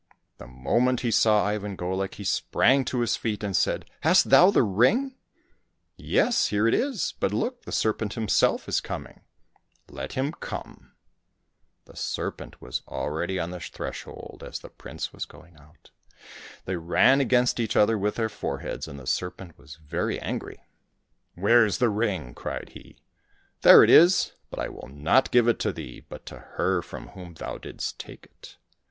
The 0.39 0.47
moment 0.47 1.01
he 1.01 1.11
saw 1.11 1.45
Ivan 1.45 1.77
GoUk 1.77 2.15
he 2.15 2.23
sprang 2.23 2.83
to 2.85 3.01
his 3.01 3.15
feet, 3.15 3.43
and 3.43 3.55
said,'' 3.55 3.85
Hast 4.01 4.31
thou 4.31 4.49
the 4.49 4.63
ring?"" 4.63 5.13
Yes, 5.95 6.47
here 6.47 6.67
it 6.67 6.73
is! 6.73 7.13
But 7.19 7.31
look! 7.31 7.65
the 7.65 7.71
serpent 7.71 8.13
himself 8.13 8.67
is 8.67 8.81
coming!"" 8.81 9.21
Let 9.91 10.13
him 10.13 10.31
come!" 10.31 10.93
The 11.85 11.95
serpent 11.95 12.59
was 12.59 12.81
already 12.87 13.37
on 13.39 13.51
the 13.51 13.59
threshold 13.59 14.43
as 14.43 14.57
the 14.57 14.69
prince 14.71 15.13
was 15.13 15.25
going 15.25 15.55
out. 15.57 15.91
They 16.65 16.77
ran 16.77 17.21
against 17.21 17.59
each 17.59 17.75
other 17.75 17.95
with 17.95 18.15
their 18.15 18.27
foreheads, 18.27 18.87
and 18.87 18.99
the 18.99 19.05
serpent 19.05 19.55
was 19.55 19.75
very 19.75 20.19
angry." 20.19 20.65
Where's 21.35 21.77
the 21.77 21.89
ring?" 21.89 22.33
cried 22.33 22.69
he." 22.73 22.97
There 23.61 23.83
it 23.83 23.89
is! 23.91 24.31
But 24.49 24.57
I 24.57 24.67
will 24.67 24.89
not 24.89 25.29
give 25.29 25.47
it 25.47 25.59
to 25.59 25.71
thee, 25.71 26.03
but 26.09 26.25
to 26.25 26.39
her 26.57 26.81
from 26.81 27.09
whom 27.09 27.35
thou 27.35 27.59
didst 27.59 27.99
take 27.99 28.25
it." 28.25 28.57